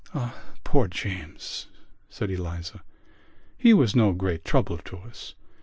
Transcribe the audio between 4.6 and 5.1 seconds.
to